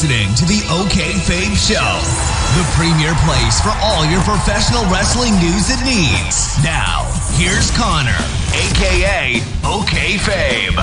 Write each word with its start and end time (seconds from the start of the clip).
listening 0.00 0.32
to 0.36 0.44
the 0.44 0.62
OK 0.70 1.10
Fabe 1.26 1.56
Show, 1.56 1.74
the 2.54 2.64
premier 2.76 3.14
place 3.26 3.60
for 3.60 3.72
all 3.82 4.04
your 4.06 4.20
professional 4.20 4.84
wrestling 4.84 5.34
news 5.40 5.70
and 5.70 5.84
needs. 5.84 6.56
Now, 6.62 7.02
here's 7.32 7.76
Connor, 7.76 8.14
aka 8.54 9.40
OK 9.64 10.14
Fabe. 10.18 10.78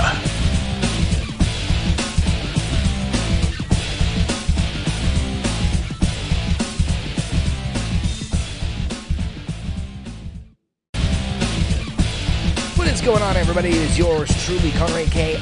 What 12.77 12.89
is 12.89 13.00
going 13.00 13.23
on, 13.23 13.38
everybody? 13.38 13.70
It 13.70 13.75
is 13.75 13.97
yours 13.97 14.45
truly, 14.45 14.71
Connor 14.71 14.97
A.K. 14.97 15.39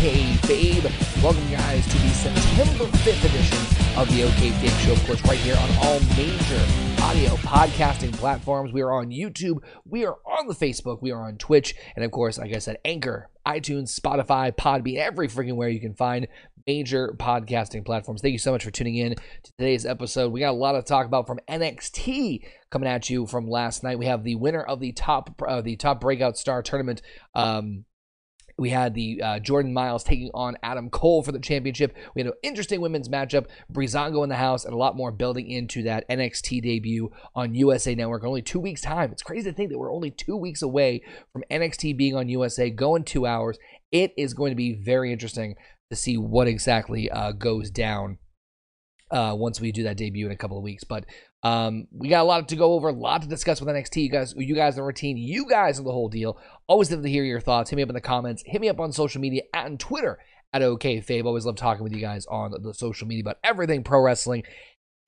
OK 0.00 0.32
Fabe. 0.48 1.22
Welcome, 1.22 1.50
guys, 1.50 1.84
to 1.84 1.98
the 1.98 2.08
September 2.08 2.84
5th 2.84 3.22
edition 3.22 3.98
of 3.98 4.08
the 4.08 4.22
OK 4.22 4.48
Fabe 4.52 4.86
Show. 4.86 4.92
Of 4.92 5.06
course, 5.06 5.22
right 5.26 5.36
here 5.36 5.58
on 5.58 5.68
all 5.82 6.00
major 6.16 7.02
audio 7.02 7.36
podcasting 7.46 8.10
platforms. 8.14 8.72
We 8.72 8.80
are 8.80 8.94
on 8.94 9.10
YouTube. 9.10 9.58
We 9.84 10.06
are 10.06 10.16
on 10.24 10.48
the 10.48 10.54
Facebook. 10.54 11.02
We 11.02 11.10
are 11.10 11.20
on 11.20 11.36
Twitch. 11.36 11.74
And, 11.96 12.02
of 12.02 12.12
course, 12.12 12.38
like 12.38 12.54
I 12.54 12.60
said, 12.60 12.78
Anchor, 12.82 13.28
iTunes, 13.46 13.94
Spotify, 13.94 14.56
Podbean, 14.56 14.96
every 14.96 15.28
freaking 15.28 15.56
where 15.56 15.68
you 15.68 15.80
can 15.80 15.92
find 15.92 16.28
major 16.66 17.14
podcasting 17.18 17.84
platforms. 17.84 18.22
Thank 18.22 18.32
you 18.32 18.38
so 18.38 18.52
much 18.52 18.64
for 18.64 18.70
tuning 18.70 18.96
in 18.96 19.16
to 19.16 19.52
today's 19.58 19.84
episode. 19.84 20.32
We 20.32 20.40
got 20.40 20.52
a 20.52 20.56
lot 20.56 20.72
to 20.72 20.82
talk 20.82 21.04
about 21.04 21.26
from 21.26 21.40
NXT 21.46 22.46
coming 22.70 22.88
at 22.88 23.10
you 23.10 23.26
from 23.26 23.50
last 23.50 23.82
night. 23.82 23.98
We 23.98 24.06
have 24.06 24.24
the 24.24 24.36
winner 24.36 24.62
of 24.62 24.80
the 24.80 24.92
top 24.92 25.42
uh, 25.46 25.60
the 25.60 25.76
top 25.76 26.00
breakout 26.00 26.38
star 26.38 26.62
tournament. 26.62 27.02
Um, 27.34 27.84
we 28.60 28.68
had 28.68 28.92
the 28.92 29.22
uh, 29.22 29.38
Jordan 29.38 29.72
Myles 29.72 30.04
taking 30.04 30.30
on 30.34 30.58
Adam 30.62 30.90
Cole 30.90 31.22
for 31.22 31.32
the 31.32 31.40
championship. 31.40 31.96
We 32.14 32.20
had 32.20 32.26
an 32.26 32.38
interesting 32.42 32.82
women's 32.82 33.08
matchup, 33.08 33.46
Breezango 33.72 34.22
in 34.22 34.28
the 34.28 34.36
house, 34.36 34.66
and 34.66 34.74
a 34.74 34.76
lot 34.76 34.98
more 34.98 35.10
building 35.10 35.50
into 35.50 35.82
that 35.84 36.06
NXT 36.10 36.60
debut 36.60 37.10
on 37.34 37.54
USA 37.54 37.94
Network. 37.94 38.22
Only 38.22 38.42
two 38.42 38.60
weeks' 38.60 38.82
time. 38.82 39.12
It's 39.12 39.22
crazy 39.22 39.50
to 39.50 39.56
think 39.56 39.70
that 39.70 39.78
we're 39.78 39.90
only 39.90 40.10
two 40.10 40.36
weeks 40.36 40.60
away 40.60 41.02
from 41.32 41.42
NXT 41.50 41.96
being 41.96 42.14
on 42.14 42.28
USA, 42.28 42.68
going 42.68 43.04
two 43.04 43.24
hours. 43.24 43.58
It 43.90 44.12
is 44.18 44.34
going 44.34 44.50
to 44.50 44.56
be 44.56 44.74
very 44.74 45.10
interesting 45.10 45.56
to 45.88 45.96
see 45.96 46.18
what 46.18 46.46
exactly 46.46 47.10
uh, 47.10 47.32
goes 47.32 47.70
down 47.70 48.18
uh, 49.10 49.34
once 49.38 49.58
we 49.58 49.72
do 49.72 49.84
that 49.84 49.96
debut 49.96 50.26
in 50.26 50.32
a 50.32 50.36
couple 50.36 50.58
of 50.58 50.62
weeks. 50.62 50.84
But 50.84 51.06
um, 51.42 51.86
we 51.92 52.08
got 52.08 52.22
a 52.22 52.24
lot 52.24 52.48
to 52.48 52.56
go 52.56 52.74
over, 52.74 52.88
a 52.88 52.92
lot 52.92 53.22
to 53.22 53.28
discuss 53.28 53.60
with 53.60 53.74
NXT. 53.74 54.02
You 54.02 54.10
guys, 54.10 54.34
you 54.36 54.54
guys 54.54 54.74
in 54.74 54.82
the 54.82 54.86
routine, 54.86 55.16
you 55.16 55.46
guys 55.48 55.78
in 55.78 55.84
the 55.84 55.92
whole 55.92 56.08
deal. 56.08 56.38
Always 56.66 56.90
love 56.90 57.02
to 57.02 57.08
hear 57.08 57.24
your 57.24 57.40
thoughts. 57.40 57.70
Hit 57.70 57.76
me 57.76 57.82
up 57.82 57.88
in 57.88 57.94
the 57.94 58.00
comments. 58.00 58.42
Hit 58.46 58.60
me 58.60 58.68
up 58.68 58.80
on 58.80 58.92
social 58.92 59.20
media 59.20 59.42
and 59.54 59.80
Twitter 59.80 60.18
at 60.52 60.62
OKFabe. 60.62 61.24
Always 61.24 61.46
love 61.46 61.56
talking 61.56 61.82
with 61.82 61.92
you 61.92 62.00
guys 62.00 62.26
on 62.26 62.54
the 62.60 62.74
social 62.74 63.06
media 63.06 63.22
about 63.22 63.38
everything 63.42 63.82
pro 63.82 64.02
wrestling. 64.02 64.42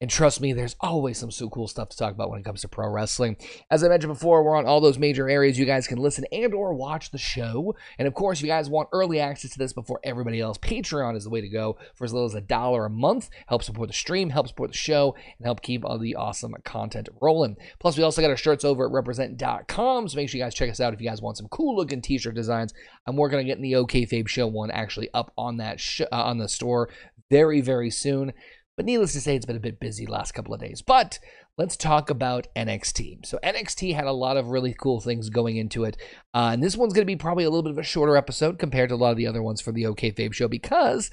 And 0.03 0.11
trust 0.11 0.41
me, 0.41 0.53
there's 0.53 0.75
always 0.81 1.17
some 1.17 1.31
so 1.31 1.49
cool 1.49 1.69
stuff 1.69 1.91
to 1.91 1.97
talk 1.97 2.13
about 2.13 2.29
when 2.29 2.41
it 2.41 2.45
comes 2.45 2.63
to 2.63 2.69
pro 2.69 2.91
wrestling. 2.91 3.37
As 3.71 3.85
I 3.85 3.89
mentioned 3.89 4.13
before, 4.13 4.43
we're 4.43 4.57
on 4.57 4.67
all 4.67 4.81
those 4.81 4.99
major 4.99 5.29
areas. 5.29 5.57
You 5.57 5.65
guys 5.65 5.87
can 5.87 5.99
listen 5.99 6.25
and 6.33 6.53
or 6.53 6.75
watch 6.75 7.13
the 7.13 7.19
show. 7.19 7.77
And 8.01 8.09
of 8.09 8.15
course, 8.15 8.39
if 8.39 8.43
you 8.43 8.49
guys 8.49 8.69
want 8.69 8.89
early 8.93 9.21
access 9.21 9.53
to 9.53 9.59
this 9.59 9.73
before 9.73 10.01
everybody 10.03 10.41
else, 10.41 10.59
Patreon 10.59 11.17
is 11.17 11.23
the 11.23 11.31
way 11.31 11.41
to 11.41 11.49
go 11.49 11.79
for 11.95 12.05
as 12.05 12.13
little 12.13 12.27
as 12.27 12.35
a 12.35 12.41
dollar 12.41 12.85
a 12.85 12.91
month. 12.91 13.31
Help 13.47 13.63
support 13.63 13.89
the 13.89 13.95
stream, 13.95 14.31
help 14.31 14.49
support 14.49 14.73
the 14.73 14.77
show, 14.77 15.15
and 15.39 15.47
help 15.47 15.63
keep 15.63 15.85
all 15.85 16.01
the 16.01 16.17
awesome 16.17 16.53
content 16.65 17.09
rolling. 17.21 17.57
Plus, 17.79 17.97
we 17.97 18.03
also 18.03 18.21
got 18.21 18.31
our 18.31 18.37
shirts 18.37 18.65
over 18.65 18.87
at 18.87 18.93
represent.com. 18.93 20.09
So 20.09 20.17
make 20.17 20.29
sure 20.29 20.39
you 20.39 20.45
guys 20.45 20.57
check 20.57 20.69
us 20.69 20.81
out 20.81 20.93
if 20.93 21.01
you 21.01 21.09
guys 21.09 21.23
want 21.23 21.37
some 21.37 21.47
cool 21.47 21.77
looking 21.77 22.03
t-shirt 22.03 22.35
designs. 22.35 22.75
I'm 23.07 23.15
working 23.15 23.39
on 23.39 23.47
getting 23.47 23.63
the 23.63 23.77
OK 23.77 24.05
Fabe 24.07 24.27
Show 24.27 24.49
one 24.49 24.73
actually 24.73 25.11
up 25.15 25.33
on 25.39 25.59
that 25.59 25.79
sh- 25.79 26.01
uh, 26.11 26.25
on 26.25 26.39
the 26.39 26.49
store 26.49 26.89
very, 27.31 27.61
very 27.61 27.89
soon. 27.89 28.33
But 28.77 28.87
needless 28.87 29.13
to 29.13 29.21
say, 29.21 29.37
it's 29.37 29.47
been 29.47 29.57
a 29.57 29.61
bit 29.61 29.81
busy 29.81 30.07
last 30.07 30.33
couple 30.33 30.55
of 30.55 30.61
days. 30.61 30.81
But 30.81 31.19
let's 31.59 31.77
talk 31.77 32.09
about 32.09 32.49
NXT. 32.57 33.27
So 33.27 33.39
NXT 33.45 33.95
had 33.95 34.07
a 34.07 34.13
lot 34.13 34.37
of 34.37 34.49
really 34.49 34.75
cool 34.75 35.01
things 35.01 35.29
going 35.29 35.57
into 35.57 35.85
it, 35.85 35.97
uh, 36.35 36.51
and 36.53 36.63
this 36.63 36.77
one's 36.77 36.95
going 36.95 37.03
to 37.03 37.13
be 37.13 37.17
probably 37.17 37.45
a 37.45 37.51
little 37.51 37.63
bit 37.63 37.73
of 37.73 37.79
a 37.79 37.83
shorter 37.83 38.17
episode 38.17 38.59
compared 38.59 38.89
to 38.89 38.95
a 38.95 38.97
lot 38.97 39.11
of 39.11 39.17
the 39.17 39.27
other 39.27 39.43
ones 39.43 39.61
for 39.61 39.73
the 39.73 39.87
OK 39.87 40.13
Fabe 40.13 40.33
show 40.33 40.49
because 40.49 41.11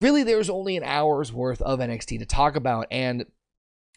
really 0.00 0.22
there's 0.22 0.50
only 0.50 0.76
an 0.76 0.84
hour's 0.84 1.32
worth 1.32 1.62
of 1.62 1.78
NXT 1.78 2.18
to 2.18 2.26
talk 2.26 2.56
about, 2.56 2.86
and 2.90 3.24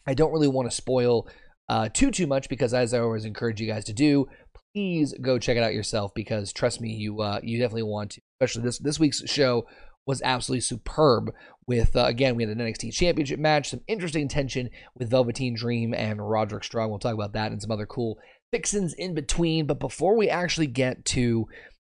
I 0.06 0.14
don't 0.14 0.32
really 0.32 0.48
want 0.48 0.70
to 0.70 0.76
spoil 0.76 1.28
uh, 1.68 1.88
too 1.92 2.10
too 2.10 2.26
much 2.26 2.48
because 2.48 2.74
as 2.74 2.94
I 2.94 3.00
always 3.00 3.24
encourage 3.24 3.60
you 3.60 3.66
guys 3.66 3.84
to 3.84 3.92
do, 3.92 4.28
please 4.74 5.14
go 5.20 5.38
check 5.38 5.56
it 5.56 5.62
out 5.62 5.74
yourself 5.74 6.12
because 6.14 6.52
trust 6.52 6.80
me, 6.80 6.92
you 6.92 7.20
uh, 7.20 7.40
you 7.42 7.58
definitely 7.58 7.84
want 7.84 8.12
to. 8.12 8.20
Especially 8.40 8.62
this 8.62 8.78
this 8.78 8.98
week's 8.98 9.22
show 9.26 9.66
was 10.06 10.22
absolutely 10.22 10.60
superb. 10.60 11.32
With 11.66 11.96
uh, 11.96 12.04
again, 12.04 12.36
we 12.36 12.42
had 12.42 12.56
an 12.56 12.58
NXT 12.58 12.92
Championship 12.92 13.38
match, 13.38 13.70
some 13.70 13.80
interesting 13.88 14.28
tension 14.28 14.68
with 14.94 15.10
Velveteen 15.10 15.54
Dream 15.54 15.94
and 15.94 16.20
Roderick 16.20 16.64
Strong. 16.64 16.90
We'll 16.90 16.98
talk 16.98 17.14
about 17.14 17.32
that 17.32 17.52
and 17.52 17.62
some 17.62 17.70
other 17.70 17.86
cool 17.86 18.18
fixins 18.52 18.92
in 18.92 19.14
between. 19.14 19.66
But 19.66 19.80
before 19.80 20.16
we 20.16 20.28
actually 20.28 20.66
get 20.66 21.04
to 21.06 21.48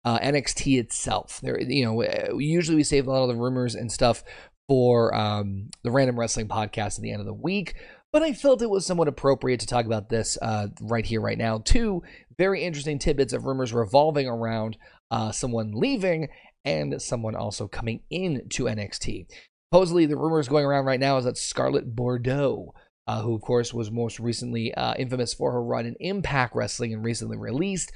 uh, 0.03 0.19
NXT 0.19 0.79
itself, 0.79 1.39
there, 1.43 1.61
you 1.61 1.85
know, 1.85 2.01
usually 2.39 2.77
we 2.77 2.83
save 2.83 3.05
a 3.05 3.11
lot 3.11 3.23
of 3.23 3.29
the 3.29 3.35
rumors 3.35 3.75
and 3.75 3.91
stuff 3.91 4.23
for 4.67 5.13
um, 5.15 5.69
the 5.83 5.91
Random 5.91 6.19
Wrestling 6.19 6.47
podcast 6.47 6.97
at 6.97 7.01
the 7.01 7.11
end 7.11 7.19
of 7.19 7.27
the 7.27 7.33
week. 7.33 7.75
But 8.11 8.23
I 8.23 8.33
felt 8.33 8.61
it 8.61 8.69
was 8.69 8.87
somewhat 8.87 9.07
appropriate 9.07 9.59
to 9.59 9.67
talk 9.67 9.85
about 9.85 10.09
this 10.09 10.37
uh, 10.41 10.67
right 10.81 11.05
here, 11.05 11.21
right 11.21 11.37
now. 11.37 11.59
Two 11.59 12.01
very 12.37 12.63
interesting 12.63 12.97
tidbits 12.97 13.33
of 13.33 13.45
rumors 13.45 13.71
revolving 13.71 14.27
around 14.27 14.77
uh, 15.11 15.31
someone 15.31 15.73
leaving 15.73 16.29
and 16.65 17.01
someone 17.01 17.35
also 17.35 17.67
coming 17.67 18.01
in 18.09 18.47
to 18.49 18.65
NXT. 18.65 19.27
Supposedly, 19.71 20.05
the 20.05 20.17
rumors 20.17 20.47
going 20.47 20.65
around 20.65 20.85
right 20.85 20.99
now 20.99 21.17
is 21.17 21.25
that 21.25 21.37
Scarlett 21.37 21.95
Bordeaux, 21.95 22.73
uh, 23.07 23.21
who 23.21 23.35
of 23.35 23.41
course 23.41 23.73
was 23.73 23.91
most 23.91 24.19
recently 24.19 24.73
uh, 24.73 24.95
infamous 24.95 25.33
for 25.33 25.51
her 25.51 25.63
run 25.63 25.85
in 25.85 25.95
Impact 25.99 26.55
Wrestling 26.55 26.93
and 26.93 27.03
recently 27.03 27.37
released, 27.37 27.91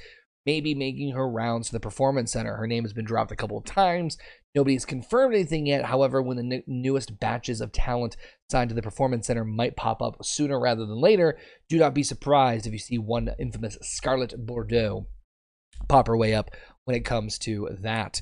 may 0.46 0.60
be 0.60 0.74
making 0.74 1.12
her 1.12 1.28
rounds 1.28 1.66
to 1.66 1.72
the 1.72 1.80
Performance 1.80 2.32
Center. 2.32 2.56
Her 2.56 2.66
name 2.66 2.84
has 2.84 2.92
been 2.92 3.04
dropped 3.04 3.32
a 3.32 3.36
couple 3.36 3.56
of 3.56 3.64
times. 3.64 4.18
Nobody's 4.54 4.84
confirmed 4.84 5.34
anything 5.34 5.66
yet. 5.66 5.86
However, 5.86 6.22
when 6.22 6.36
the 6.36 6.56
n- 6.56 6.62
newest 6.66 7.18
batches 7.18 7.60
of 7.60 7.72
talent 7.72 8.16
signed 8.50 8.68
to 8.68 8.74
the 8.74 8.82
Performance 8.82 9.26
Center 9.26 9.44
might 9.44 9.76
pop 9.76 10.02
up 10.02 10.24
sooner 10.24 10.60
rather 10.60 10.86
than 10.86 11.00
later, 11.00 11.38
do 11.68 11.78
not 11.78 11.94
be 11.94 12.02
surprised 12.02 12.66
if 12.66 12.72
you 12.72 12.78
see 12.78 12.98
one 12.98 13.30
infamous 13.38 13.78
Scarlett 13.82 14.46
Bordeaux 14.46 15.06
pop 15.88 16.06
her 16.06 16.16
way 16.16 16.34
up 16.34 16.50
when 16.84 16.96
it 16.96 17.04
comes 17.04 17.38
to 17.38 17.68
that. 17.80 18.20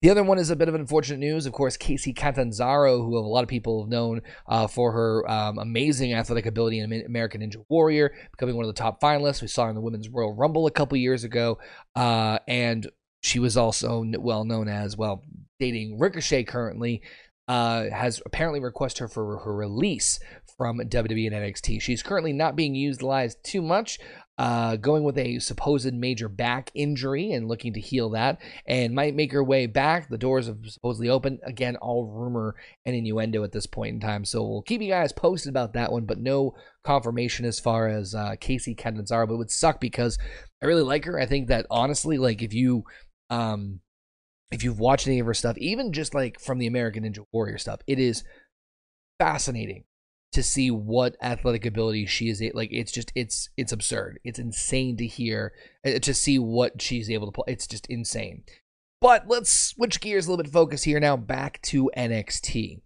The 0.00 0.10
other 0.10 0.22
one 0.22 0.38
is 0.38 0.50
a 0.50 0.56
bit 0.56 0.68
of 0.68 0.76
unfortunate 0.76 1.18
news. 1.18 1.44
Of 1.44 1.52
course, 1.52 1.76
Kacy 1.76 2.14
Catanzaro, 2.14 3.02
who 3.02 3.18
a 3.18 3.20
lot 3.20 3.42
of 3.42 3.48
people 3.48 3.82
have 3.82 3.90
known 3.90 4.22
uh, 4.46 4.68
for 4.68 4.92
her 4.92 5.28
um, 5.28 5.58
amazing 5.58 6.14
athletic 6.14 6.46
ability 6.46 6.78
in 6.78 7.04
American 7.04 7.40
Ninja 7.40 7.64
Warrior, 7.68 8.14
becoming 8.30 8.54
one 8.54 8.64
of 8.64 8.72
the 8.72 8.78
top 8.78 9.00
finalists. 9.00 9.42
We 9.42 9.48
saw 9.48 9.64
her 9.64 9.70
in 9.70 9.74
the 9.74 9.80
Women's 9.80 10.08
Royal 10.08 10.34
Rumble 10.34 10.68
a 10.68 10.70
couple 10.70 10.96
years 10.98 11.24
ago. 11.24 11.58
Uh, 11.96 12.38
and 12.46 12.88
she 13.22 13.40
was 13.40 13.56
also 13.56 14.04
well 14.20 14.44
known 14.44 14.68
as, 14.68 14.96
well, 14.96 15.24
dating 15.58 15.98
Ricochet 15.98 16.44
currently. 16.44 17.02
Uh, 17.48 17.88
has 17.88 18.20
apparently 18.26 18.60
requested 18.60 19.00
her 19.00 19.08
for 19.08 19.38
her 19.38 19.56
release 19.56 20.20
from 20.58 20.78
WWE 20.78 21.32
and 21.32 21.34
NXT. 21.34 21.80
She's 21.80 22.02
currently 22.02 22.34
not 22.34 22.56
being 22.56 22.74
utilized 22.74 23.38
too 23.42 23.62
much, 23.62 23.98
uh, 24.38 24.76
going 24.76 25.02
with 25.02 25.18
a 25.18 25.40
supposed 25.40 25.92
major 25.92 26.28
back 26.28 26.70
injury 26.74 27.32
and 27.32 27.48
looking 27.48 27.72
to 27.72 27.80
heal 27.80 28.10
that, 28.10 28.40
and 28.66 28.94
might 28.94 29.16
make 29.16 29.32
her 29.32 29.42
way 29.42 29.66
back. 29.66 30.08
The 30.08 30.16
doors 30.16 30.46
have 30.46 30.58
supposedly 30.64 31.08
opened. 31.08 31.40
Again, 31.42 31.76
all 31.76 32.06
rumor 32.06 32.54
and 32.86 32.94
innuendo 32.94 33.42
at 33.42 33.50
this 33.50 33.66
point 33.66 33.94
in 33.94 34.00
time. 34.00 34.24
So 34.24 34.46
we'll 34.46 34.62
keep 34.62 34.80
you 34.80 34.90
guys 34.90 35.12
posted 35.12 35.50
about 35.50 35.72
that 35.72 35.90
one, 35.90 36.04
but 36.04 36.18
no 36.18 36.54
confirmation 36.84 37.46
as 37.46 37.58
far 37.58 37.88
as 37.88 38.14
uh, 38.14 38.36
Kacy 38.40 38.76
Catanzaro. 38.76 39.26
But 39.26 39.34
it 39.34 39.38
would 39.38 39.50
suck 39.50 39.80
because 39.80 40.18
I 40.62 40.66
really 40.66 40.82
like 40.82 41.04
her. 41.06 41.18
I 41.18 41.26
think 41.26 41.48
that 41.48 41.66
honestly, 41.68 42.16
like 42.16 42.40
if 42.40 42.54
you, 42.54 42.84
um, 43.30 43.80
if 44.52 44.62
you've 44.62 44.78
watched 44.78 45.08
any 45.08 45.18
of 45.18 45.26
her 45.26 45.34
stuff, 45.34 45.58
even 45.58 45.92
just 45.92 46.14
like 46.14 46.40
from 46.40 46.58
the 46.58 46.68
American 46.68 47.02
Ninja 47.02 47.24
Warrior 47.32 47.58
stuff, 47.58 47.80
it 47.88 47.98
is 47.98 48.22
fascinating 49.18 49.82
to 50.32 50.42
see 50.42 50.70
what 50.70 51.16
athletic 51.22 51.64
ability 51.64 52.06
she 52.06 52.28
is 52.28 52.42
like 52.54 52.70
it's 52.72 52.92
just 52.92 53.12
it's 53.14 53.48
it's 53.56 53.72
absurd. 53.72 54.20
It's 54.24 54.38
insane 54.38 54.96
to 54.98 55.06
hear 55.06 55.52
uh, 55.86 55.98
to 55.98 56.14
see 56.14 56.38
what 56.38 56.82
she's 56.82 57.10
able 57.10 57.26
to 57.26 57.32
play 57.32 57.44
it's 57.48 57.66
just 57.66 57.86
insane. 57.86 58.44
But 59.00 59.28
let's 59.28 59.50
switch 59.52 60.00
gears 60.00 60.26
a 60.26 60.30
little 60.30 60.42
bit 60.42 60.52
focus 60.52 60.82
here 60.82 61.00
now 61.00 61.16
back 61.16 61.62
to 61.62 61.90
NXT 61.96 62.80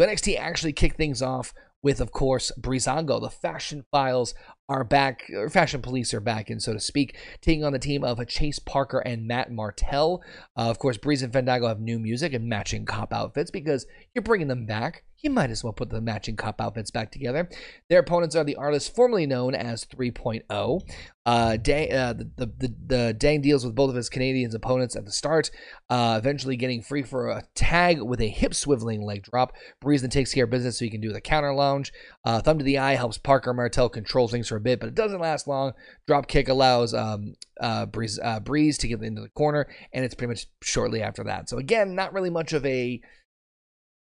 NXT 0.00 0.38
actually 0.38 0.72
kicked 0.72 0.96
things 0.96 1.22
off 1.22 1.54
with 1.82 2.00
of 2.00 2.12
course 2.12 2.52
Breezango. 2.60 3.20
The 3.20 3.30
fashion 3.30 3.84
files 3.90 4.34
are 4.68 4.84
back 4.84 5.30
or 5.34 5.48
fashion 5.48 5.82
police 5.82 6.12
are 6.12 6.20
back 6.20 6.50
in 6.50 6.60
so 6.60 6.72
to 6.72 6.80
speak 6.80 7.16
taking 7.40 7.64
on 7.64 7.72
the 7.72 7.78
team 7.78 8.04
of 8.04 8.24
Chase 8.28 8.58
Parker 8.58 8.98
and 8.98 9.26
Matt 9.26 9.50
Martel. 9.50 10.22
Uh, 10.56 10.68
of 10.68 10.78
course 10.78 10.98
Breeze 10.98 11.22
and 11.22 11.32
Fandango 11.32 11.68
have 11.68 11.80
new 11.80 11.98
music 11.98 12.34
and 12.34 12.48
matching 12.48 12.84
cop 12.84 13.12
outfits 13.12 13.50
because 13.50 13.86
you're 14.14 14.22
bringing 14.22 14.48
them 14.48 14.66
back 14.66 15.04
you 15.22 15.30
might 15.30 15.50
as 15.50 15.62
well 15.62 15.72
put 15.72 15.90
the 15.90 16.00
matching 16.00 16.36
cup 16.36 16.60
outfits 16.60 16.90
back 16.90 17.12
together. 17.12 17.48
Their 17.88 18.00
opponents 18.00 18.34
are 18.34 18.42
the 18.42 18.56
artists 18.56 18.88
formerly 18.88 19.24
known 19.24 19.54
as 19.54 19.84
3.0. 19.84 20.82
Uh, 21.24 21.56
Dang, 21.56 21.92
uh, 21.92 22.12
the, 22.12 22.30
the, 22.36 22.46
the, 22.58 22.74
the, 22.86 23.14
Dang 23.14 23.40
deals 23.40 23.64
with 23.64 23.76
both 23.76 23.90
of 23.90 23.94
his 23.94 24.08
Canadians 24.08 24.56
opponents 24.56 24.96
at 24.96 25.04
the 25.04 25.12
start, 25.12 25.52
uh, 25.88 26.16
eventually 26.18 26.56
getting 26.56 26.82
free 26.82 27.04
for 27.04 27.28
a 27.28 27.44
tag 27.54 28.02
with 28.02 28.20
a 28.20 28.28
hip 28.28 28.52
swiveling 28.52 29.04
leg 29.04 29.22
drop. 29.22 29.52
Breeze 29.80 30.00
then 30.00 30.10
takes 30.10 30.34
care 30.34 30.44
of 30.44 30.50
business 30.50 30.78
so 30.78 30.84
he 30.84 30.90
can 30.90 31.00
do 31.00 31.12
the 31.12 31.20
counter 31.20 31.54
lounge. 31.54 31.92
Uh, 32.24 32.40
thumb 32.40 32.58
to 32.58 32.64
the 32.64 32.78
eye 32.78 32.96
helps 32.96 33.18
Parker 33.18 33.54
Martel 33.54 33.88
control 33.88 34.26
things 34.26 34.48
for 34.48 34.56
a 34.56 34.60
bit, 34.60 34.80
but 34.80 34.88
it 34.88 34.96
doesn't 34.96 35.20
last 35.20 35.46
long. 35.46 35.72
Drop 36.08 36.26
kick 36.26 36.48
allows 36.48 36.92
um, 36.92 37.34
uh, 37.60 37.86
Breeze, 37.86 38.18
uh, 38.20 38.40
Breeze 38.40 38.76
to 38.78 38.88
get 38.88 39.00
into 39.00 39.22
the 39.22 39.28
corner, 39.28 39.68
and 39.92 40.04
it's 40.04 40.16
pretty 40.16 40.32
much 40.32 40.46
shortly 40.60 41.02
after 41.02 41.22
that. 41.22 41.48
So, 41.48 41.58
again, 41.58 41.94
not 41.94 42.12
really 42.12 42.30
much 42.30 42.52
of 42.52 42.66
a 42.66 43.00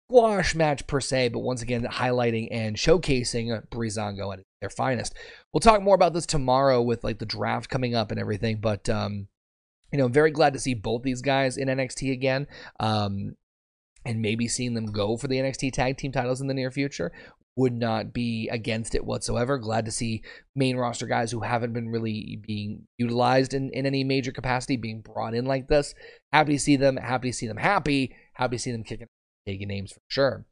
squash 0.09 0.55
match 0.55 0.87
per 0.87 1.01
se, 1.01 1.29
but 1.29 1.39
once 1.39 1.61
again, 1.61 1.83
highlighting 1.83 2.47
and 2.51 2.77
showcasing 2.77 3.67
Breezango 3.69 4.33
at 4.33 4.39
their 4.61 4.69
finest. 4.69 5.13
We'll 5.53 5.59
talk 5.59 5.81
more 5.81 5.95
about 5.95 6.13
this 6.13 6.25
tomorrow 6.25 6.81
with 6.81 7.03
like 7.03 7.19
the 7.19 7.25
draft 7.25 7.69
coming 7.69 7.93
up 7.93 8.11
and 8.11 8.19
everything, 8.19 8.59
but 8.61 8.87
um, 8.89 9.27
you 9.91 9.97
know, 9.97 10.07
very 10.07 10.31
glad 10.31 10.53
to 10.53 10.59
see 10.59 10.73
both 10.73 11.03
these 11.03 11.21
guys 11.21 11.57
in 11.57 11.67
NXT 11.67 12.11
again. 12.11 12.47
Um, 12.79 13.35
and 14.05 14.21
maybe 14.21 14.47
seeing 14.47 14.73
them 14.73 14.85
go 14.85 15.17
for 15.17 15.27
the 15.27 15.35
NXT 15.35 15.73
tag 15.73 15.97
team 15.97 16.13
titles 16.13 16.39
in 16.39 16.47
the 16.47 16.53
near 16.53 16.71
future 16.71 17.11
would 17.57 17.73
not 17.73 18.13
be 18.13 18.47
against 18.49 18.95
it 18.95 19.03
whatsoever. 19.03 19.57
Glad 19.57 19.83
to 19.85 19.91
see 19.91 20.21
main 20.55 20.77
roster 20.77 21.07
guys 21.07 21.31
who 21.31 21.41
haven't 21.41 21.73
been 21.73 21.89
really 21.89 22.39
being 22.45 22.87
utilized 22.97 23.53
in, 23.53 23.69
in 23.71 23.85
any 23.85 24.05
major 24.05 24.31
capacity 24.31 24.77
being 24.77 25.01
brought 25.01 25.33
in 25.33 25.45
like 25.45 25.67
this. 25.67 25.93
Happy 26.31 26.53
to 26.53 26.59
see 26.59 26.77
them, 26.77 26.95
happy 26.95 27.31
to 27.31 27.37
see 27.37 27.47
them 27.47 27.57
happy, 27.57 28.15
happy 28.33 28.55
to 28.55 28.61
see 28.61 28.71
them 28.71 28.83
kicking 28.83 29.07
taking 29.47 29.67
names 29.67 29.91
for 29.91 30.01
sure. 30.07 30.45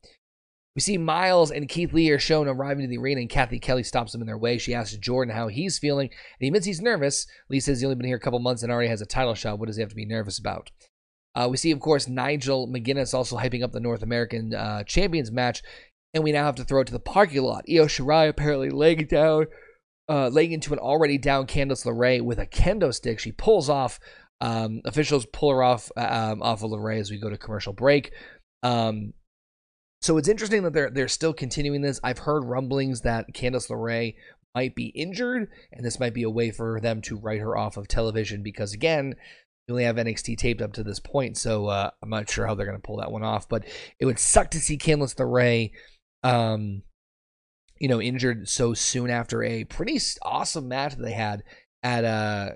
We 0.75 0.81
see 0.81 0.97
Myles 0.97 1.51
and 1.51 1.69
Keith 1.69 1.93
Lee 1.93 2.09
are 2.09 2.19
shown 2.19 2.49
arriving 2.49 2.83
to 2.83 2.89
the 2.89 2.97
arena, 2.97 3.21
and 3.21 3.29
Cathy 3.29 3.59
Kelly 3.59 3.83
stops 3.83 4.11
them 4.11 4.21
in 4.21 4.27
their 4.27 4.37
way. 4.37 4.57
She 4.57 4.73
asks 4.73 4.97
Jordan 4.97 5.33
how 5.33 5.47
he's 5.47 5.79
feeling, 5.79 6.09
and 6.09 6.39
he 6.39 6.47
admits 6.47 6.65
he's 6.65 6.81
nervous. 6.81 7.27
Lee 7.49 7.61
says 7.61 7.79
he's 7.79 7.85
only 7.85 7.95
been 7.95 8.07
here 8.07 8.17
a 8.17 8.19
couple 8.19 8.39
months 8.39 8.61
and 8.61 8.71
already 8.71 8.89
has 8.89 9.01
a 9.01 9.05
title 9.05 9.35
shot. 9.35 9.57
What 9.57 9.67
does 9.67 9.77
he 9.77 9.81
have 9.81 9.89
to 9.89 9.95
be 9.95 10.05
nervous 10.05 10.37
about? 10.37 10.71
Uh, 11.33 11.47
we 11.49 11.55
see, 11.55 11.71
of 11.71 11.79
course, 11.79 12.07
Nigel 12.07 12.67
McGuinness 12.67 13.13
also 13.13 13.37
hyping 13.37 13.63
up 13.63 13.71
the 13.71 13.79
North 13.79 14.03
American 14.03 14.53
uh, 14.53 14.83
Champions 14.83 15.31
match, 15.31 15.63
and 16.13 16.23
we 16.23 16.33
now 16.33 16.45
have 16.45 16.55
to 16.55 16.65
throw 16.65 16.81
it 16.81 16.87
to 16.87 16.93
the 16.93 16.99
parking 16.99 17.41
lot. 17.43 17.65
Io 17.69 17.85
Shirai 17.85 18.27
apparently 18.27 18.69
laying 18.69 19.05
down, 19.05 19.47
uh, 20.09 20.27
laying 20.27 20.51
into 20.51 20.73
an 20.73 20.79
already 20.79 21.17
down 21.17 21.47
Candice 21.47 21.85
LeRae 21.85 22.21
with 22.21 22.39
a 22.39 22.45
kendo 22.45 22.93
stick. 22.93 23.19
She 23.19 23.31
pulls 23.31 23.69
off. 23.69 23.99
Um, 24.41 24.81
officials 24.83 25.25
pull 25.25 25.51
her 25.51 25.63
off 25.63 25.89
uh, 25.95 26.33
um, 26.33 26.41
off 26.41 26.61
of 26.61 26.69
LeRae 26.69 26.99
as 26.99 27.09
we 27.09 27.17
go 27.17 27.29
to 27.29 27.37
commercial 27.37 27.71
break. 27.71 28.11
Um, 28.65 29.13
so 30.01 30.17
it's 30.17 30.27
interesting 30.27 30.63
that 30.63 30.73
they're 30.73 30.89
they're 30.89 31.07
still 31.07 31.33
continuing 31.33 31.81
this. 31.81 31.99
I've 32.03 32.19
heard 32.19 32.45
rumblings 32.45 33.01
that 33.01 33.33
Candice 33.33 33.69
LeRae 33.69 34.15
might 34.55 34.75
be 34.75 34.87
injured, 34.87 35.49
and 35.71 35.85
this 35.85 35.99
might 35.99 36.15
be 36.15 36.23
a 36.23 36.29
way 36.29 36.49
for 36.49 36.79
them 36.81 37.01
to 37.03 37.17
write 37.17 37.41
her 37.41 37.55
off 37.55 37.77
of 37.77 37.87
television 37.87 38.41
because 38.41 38.73
again, 38.73 39.15
we 39.67 39.71
only 39.71 39.83
have 39.83 39.97
NXT 39.97 40.37
taped 40.37 40.63
up 40.63 40.73
to 40.73 40.83
this 40.83 40.99
point, 40.99 41.37
so 41.37 41.67
uh, 41.67 41.91
I'm 42.01 42.09
not 42.09 42.29
sure 42.29 42.47
how 42.47 42.55
they're 42.55 42.65
going 42.65 42.77
to 42.77 42.85
pull 42.85 42.97
that 42.97 43.11
one 43.11 43.23
off. 43.23 43.47
But 43.47 43.65
it 43.99 44.05
would 44.05 44.19
suck 44.19 44.49
to 44.51 44.59
see 44.59 44.77
Candice 44.77 45.15
LeRae, 45.15 45.71
um, 46.23 46.81
you 47.79 47.87
know, 47.87 48.01
injured 48.01 48.49
so 48.49 48.73
soon 48.73 49.11
after 49.11 49.43
a 49.43 49.63
pretty 49.65 49.99
awesome 50.23 50.67
match 50.67 50.95
that 50.95 51.03
they 51.03 51.13
had 51.13 51.43
at 51.83 52.03
uh 52.03 52.49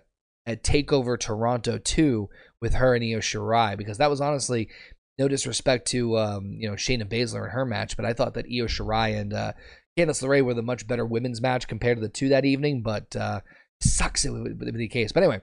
at 0.47 0.63
Takeover 0.63 1.19
Toronto 1.19 1.77
2 1.77 2.29
with 2.61 2.73
her 2.73 2.95
and 2.95 3.03
Io 3.03 3.19
Shirai 3.19 3.77
because 3.77 3.99
that 3.99 4.09
was 4.09 4.21
honestly 4.21 4.69
no 5.19 5.27
disrespect 5.27 5.87
to 5.89 6.17
um, 6.17 6.55
you 6.57 6.67
know 6.67 6.75
Shayna 6.75 7.03
Baszler 7.03 7.43
and 7.43 7.51
her 7.51 7.65
match, 7.65 7.95
but 7.97 8.05
I 8.05 8.13
thought 8.13 8.33
that 8.35 8.45
Io 8.45 8.65
Shirai 8.65 9.19
and 9.19 9.33
uh, 9.33 9.51
Candice 9.97 10.23
LeRae 10.23 10.43
were 10.43 10.53
the 10.53 10.63
much 10.63 10.87
better 10.87 11.05
women's 11.05 11.41
match 11.41 11.67
compared 11.67 11.97
to 11.97 12.01
the 12.01 12.09
two 12.09 12.29
that 12.29 12.45
evening. 12.45 12.81
But 12.81 13.15
uh, 13.15 13.41
sucks 13.81 14.25
it 14.25 14.31
would 14.31 14.59
be 14.59 14.71
the 14.71 14.87
case. 14.87 15.11
But 15.11 15.23
anyway, 15.23 15.41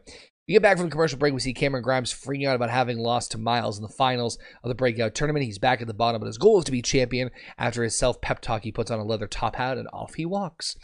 we 0.49 0.55
get 0.55 0.63
back 0.63 0.79
from 0.79 0.87
the 0.87 0.93
commercial 0.93 1.19
break. 1.19 1.35
We 1.35 1.41
see 1.41 1.53
Cameron 1.53 1.83
Grimes 1.83 2.13
freaking 2.13 2.49
out 2.49 2.57
about 2.57 2.71
having 2.71 2.99
lost 2.99 3.33
to 3.33 3.39
Myles 3.39 3.77
in 3.77 3.83
the 3.83 3.89
finals 3.89 4.39
of 4.65 4.69
the 4.69 4.75
breakout 4.75 5.15
tournament. 5.15 5.45
He's 5.45 5.59
back 5.59 5.81
at 5.81 5.87
the 5.87 5.95
bottom, 5.95 6.21
but 6.21 6.27
his 6.27 6.39
goal 6.39 6.59
is 6.59 6.65
to 6.65 6.73
be 6.73 6.83
champion. 6.83 7.31
After 7.59 7.83
his 7.83 7.99
self 7.99 8.21
pep 8.21 8.41
talk, 8.41 8.65
he 8.65 8.73
puts 8.73 8.91
on 8.91 8.99
a 8.99 9.05
leather 9.05 9.27
top 9.27 9.57
hat 9.57 9.77
and 9.77 9.89
off 9.93 10.15
he 10.15 10.25
walks. 10.25 10.77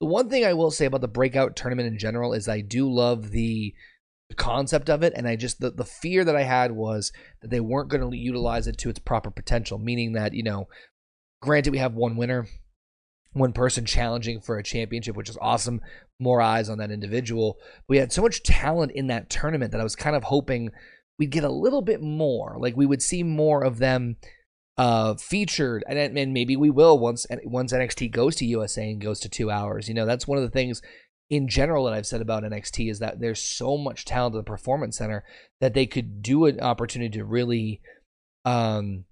The 0.00 0.06
one 0.06 0.28
thing 0.28 0.44
I 0.44 0.52
will 0.52 0.70
say 0.70 0.84
about 0.84 1.00
the 1.00 1.08
breakout 1.08 1.56
tournament 1.56 1.88
in 1.88 1.98
general 1.98 2.34
is 2.34 2.48
I 2.48 2.60
do 2.60 2.92
love 2.92 3.30
the 3.30 3.74
the 4.28 4.34
concept 4.34 4.90
of 4.90 5.02
it 5.02 5.12
and 5.16 5.28
i 5.28 5.36
just 5.36 5.60
the, 5.60 5.70
the 5.70 5.84
fear 5.84 6.24
that 6.24 6.36
i 6.36 6.42
had 6.42 6.72
was 6.72 7.12
that 7.40 7.50
they 7.50 7.60
weren't 7.60 7.88
going 7.88 8.10
to 8.10 8.16
utilize 8.16 8.66
it 8.66 8.78
to 8.78 8.88
its 8.88 8.98
proper 8.98 9.30
potential 9.30 9.78
meaning 9.78 10.12
that 10.12 10.34
you 10.34 10.42
know 10.42 10.66
granted 11.40 11.70
we 11.70 11.78
have 11.78 11.94
one 11.94 12.16
winner 12.16 12.46
one 13.32 13.52
person 13.52 13.84
challenging 13.84 14.40
for 14.40 14.58
a 14.58 14.62
championship 14.62 15.14
which 15.14 15.28
is 15.28 15.38
awesome 15.40 15.80
more 16.18 16.40
eyes 16.40 16.68
on 16.68 16.78
that 16.78 16.90
individual 16.90 17.56
we 17.88 17.98
had 17.98 18.12
so 18.12 18.22
much 18.22 18.42
talent 18.42 18.90
in 18.92 19.06
that 19.06 19.30
tournament 19.30 19.72
that 19.72 19.80
i 19.80 19.84
was 19.84 19.96
kind 19.96 20.16
of 20.16 20.24
hoping 20.24 20.70
we'd 21.18 21.30
get 21.30 21.44
a 21.44 21.50
little 21.50 21.82
bit 21.82 22.00
more 22.00 22.56
like 22.58 22.76
we 22.76 22.86
would 22.86 23.02
see 23.02 23.22
more 23.22 23.62
of 23.62 23.78
them 23.78 24.16
uh, 24.78 25.14
featured, 25.14 25.84
and, 25.88 26.18
and 26.18 26.32
maybe 26.32 26.56
we 26.56 26.70
will 26.70 26.98
once 26.98 27.26
once 27.44 27.72
NXT 27.72 28.10
goes 28.10 28.36
to 28.36 28.44
USA 28.44 28.90
and 28.90 29.00
goes 29.00 29.20
to 29.20 29.28
two 29.28 29.50
hours. 29.50 29.88
You 29.88 29.94
know, 29.94 30.04
that's 30.04 30.28
one 30.28 30.36
of 30.38 30.44
the 30.44 30.50
things 30.50 30.82
in 31.28 31.48
general 31.48 31.84
that 31.84 31.94
I've 31.94 32.06
said 32.06 32.20
about 32.20 32.44
NXT 32.44 32.90
is 32.90 32.98
that 33.00 33.20
there's 33.20 33.42
so 33.42 33.76
much 33.76 34.04
talent 34.04 34.34
at 34.34 34.38
the 34.38 34.44
Performance 34.44 34.98
Center 34.98 35.24
that 35.60 35.74
they 35.74 35.86
could 35.86 36.22
do 36.22 36.46
an 36.46 36.60
opportunity 36.60 37.18
to 37.18 37.24
really, 37.24 37.80
um, 38.44 39.04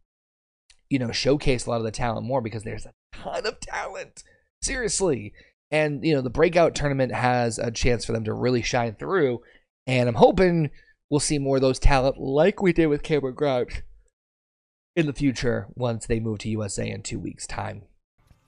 you 0.89 0.99
know, 0.99 1.11
showcase 1.11 1.67
a 1.67 1.71
lot 1.71 1.79
of 1.79 1.85
the 1.85 1.91
talent 1.91 2.27
more 2.27 2.41
because 2.41 2.63
there's 2.63 2.87
a 2.87 2.93
ton 3.13 3.47
of 3.47 3.59
talent. 3.61 4.23
Seriously. 4.63 5.33
And, 5.71 6.05
you 6.05 6.15
know, 6.15 6.21
the 6.21 6.31
breakout 6.31 6.75
tournament 6.75 7.13
has 7.13 7.59
a 7.59 7.73
chance 7.73 8.05
for 8.05 8.13
them 8.13 8.25
to 8.25 8.33
really 8.33 8.63
shine 8.63 8.95
through. 8.95 9.41
And 9.87 10.09
I'm 10.09 10.15
hoping 10.15 10.71
we'll 11.11 11.21
see 11.21 11.39
more 11.39 11.57
of 11.57 11.63
those 11.63 11.81
talent 11.81 12.19
like 12.19 12.63
we 12.63 12.73
did 12.73 12.87
with 12.87 13.03
Cameron 13.03 13.35
Grimes 13.35 13.83
in 14.95 15.07
the 15.07 15.13
future 15.13 15.67
once 15.75 16.07
they 16.07 16.21
move 16.21 16.39
to 16.41 16.49
USA 16.49 16.89
in 16.89 17.03
two 17.03 17.19
weeks' 17.19 17.47
time. 17.47 17.83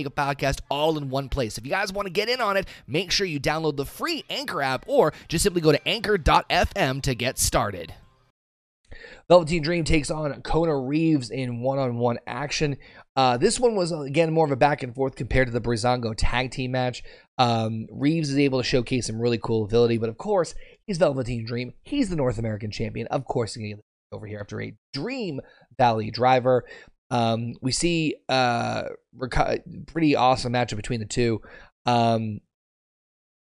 make 0.00 0.06
a 0.06 0.10
podcast 0.10 0.60
all 0.70 0.96
in 0.96 1.10
one 1.10 1.28
place. 1.28 1.58
If 1.58 1.64
you 1.64 1.70
guys 1.70 1.92
want 1.92 2.06
to 2.06 2.12
get 2.12 2.28
in 2.28 2.40
on 2.40 2.56
it, 2.56 2.66
make 2.86 3.10
sure 3.10 3.26
you 3.26 3.38
download 3.38 3.76
the 3.76 3.84
free 3.84 4.24
Anchor 4.30 4.62
app 4.62 4.84
or 4.88 5.12
just 5.28 5.42
simply 5.42 5.60
go 5.60 5.72
to 5.72 5.88
anchor.fm 5.88 7.02
to 7.02 7.14
get 7.14 7.38
started. 7.38 7.94
Velveteen 9.28 9.62
Dream 9.62 9.84
takes 9.84 10.10
on 10.10 10.42
Kona 10.42 10.76
Reeves 10.76 11.30
in 11.30 11.60
one 11.60 11.78
on 11.78 11.98
one 11.98 12.18
action. 12.26 12.76
Uh, 13.14 13.36
this 13.36 13.60
one 13.60 13.76
was, 13.76 13.92
again, 13.92 14.32
more 14.32 14.46
of 14.46 14.50
a 14.50 14.56
back 14.56 14.82
and 14.82 14.94
forth 14.94 15.14
compared 15.14 15.46
to 15.46 15.52
the 15.52 15.60
Breezango 15.60 16.14
tag 16.16 16.50
team 16.50 16.72
match. 16.72 17.02
Um, 17.38 17.86
Reeves 17.90 18.30
is 18.30 18.38
able 18.38 18.58
to 18.58 18.64
showcase 18.64 19.06
some 19.06 19.20
really 19.20 19.38
cool 19.38 19.64
ability, 19.64 19.98
but 19.98 20.08
of 20.08 20.18
course, 20.18 20.54
he's 20.86 20.98
Velveteen 20.98 21.44
Dream. 21.44 21.74
He's 21.82 22.08
the 22.08 22.16
North 22.16 22.38
American 22.38 22.70
champion. 22.70 23.06
Of 23.08 23.24
course, 23.26 23.54
he's 23.54 23.62
going 23.62 23.70
to 23.70 23.76
get 23.76 23.84
over 24.12 24.26
here 24.26 24.40
after 24.40 24.60
a 24.60 24.74
Dream 24.92 25.40
Valley 25.78 26.10
driver. 26.10 26.64
Um, 27.10 27.54
we 27.60 27.72
see 27.72 28.16
uh, 28.28 28.84
pretty 29.86 30.16
awesome 30.16 30.52
matchup 30.52 30.76
between 30.76 31.00
the 31.00 31.06
two. 31.06 31.40
Um, 31.86 32.40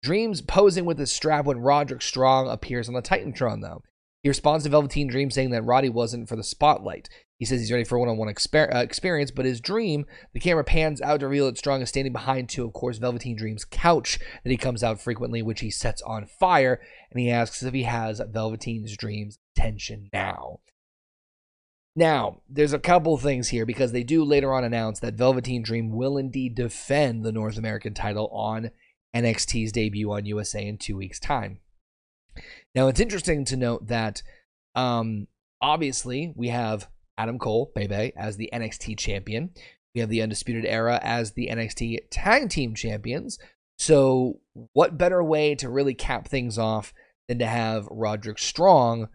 Dreams 0.03 0.41
posing 0.41 0.83
with 0.83 0.99
his 0.99 1.13
strap 1.13 1.45
when 1.45 1.59
Roderick 1.59 2.01
Strong 2.01 2.49
appears 2.49 2.89
on 2.89 2.93
the 2.93 3.01
Titantron, 3.01 3.61
though. 3.61 3.83
He 4.21 4.29
responds 4.29 4.63
to 4.65 4.69
Velveteen 4.69 5.07
Dream 5.07 5.31
saying 5.31 5.51
that 5.51 5.63
Roddy 5.63 5.89
wasn't 5.89 6.27
for 6.27 6.35
the 6.35 6.43
spotlight. 6.43 7.09
He 7.39 7.45
says 7.45 7.59
he's 7.59 7.71
ready 7.71 7.83
for 7.83 7.99
one 7.99 8.07
on 8.07 8.17
one 8.17 8.29
experience, 8.29 9.31
but 9.31 9.45
his 9.45 9.59
dream, 9.59 10.05
the 10.33 10.39
camera 10.39 10.63
pans 10.63 11.01
out 11.01 11.19
to 11.19 11.27
reveal 11.27 11.47
that 11.47 11.57
Strong 11.57 11.81
is 11.81 11.89
standing 11.89 12.13
behind 12.13 12.47
to, 12.49 12.63
of 12.63 12.71
course, 12.71 12.99
Velveteen 12.99 13.35
Dream's 13.35 13.65
couch 13.65 14.19
that 14.43 14.49
he 14.49 14.55
comes 14.55 14.81
out 14.81 15.01
frequently, 15.01 15.41
which 15.41 15.59
he 15.59 15.69
sets 15.69 16.01
on 16.03 16.25
fire, 16.25 16.79
and 17.11 17.19
he 17.19 17.29
asks 17.29 17.61
if 17.63 17.73
he 17.73 17.83
has 17.83 18.21
Velveteen's 18.29 18.95
Dream's 18.95 19.39
attention 19.57 20.09
now. 20.13 20.59
Now, 21.95 22.41
there's 22.49 22.73
a 22.73 22.79
couple 22.79 23.15
things 23.17 23.49
here 23.49 23.65
because 23.65 23.91
they 23.91 24.03
do 24.03 24.23
later 24.23 24.51
on 24.53 24.63
announce 24.63 24.99
that 25.01 25.13
Velveteen 25.13 25.61
Dream 25.61 25.91
will 25.91 26.17
indeed 26.17 26.55
defend 26.55 27.23
the 27.23 27.31
North 27.31 27.57
American 27.57 27.93
title 27.93 28.29
on 28.29 28.71
NXT's 29.15 29.71
debut 29.71 30.11
on 30.11 30.25
USA 30.25 30.65
in 30.65 30.77
two 30.77 30.97
weeks' 30.97 31.19
time. 31.19 31.59
Now, 32.73 32.87
it's 32.87 32.99
interesting 32.99 33.45
to 33.45 33.57
note 33.57 33.87
that 33.87 34.23
um, 34.73 35.27
obviously 35.61 36.33
we 36.35 36.47
have 36.47 36.87
Adam 37.15 37.37
Cole, 37.37 37.71
Bebe, 37.75 38.11
as 38.17 38.37
the 38.37 38.49
NXT 38.51 38.97
champion. 38.97 39.51
We 39.93 40.01
have 40.01 40.09
the 40.09 40.23
Undisputed 40.23 40.65
Era 40.65 40.99
as 41.03 41.33
the 41.33 41.49
NXT 41.51 41.99
Tag 42.09 42.49
Team 42.49 42.73
Champions. 42.73 43.37
So, 43.77 44.39
what 44.73 44.97
better 44.97 45.23
way 45.23 45.53
to 45.55 45.69
really 45.69 45.93
cap 45.93 46.27
things 46.27 46.57
off 46.57 46.91
than 47.27 47.37
to 47.37 47.45
have 47.45 47.87
Roderick 47.91 48.39
Strong 48.39 49.09